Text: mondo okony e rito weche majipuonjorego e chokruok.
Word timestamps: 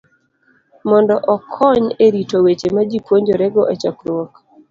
mondo 0.89 1.15
okony 1.35 1.85
e 2.05 2.07
rito 2.13 2.37
weche 2.45 2.67
majipuonjorego 2.75 3.61
e 3.73 3.75
chokruok. 3.81 4.31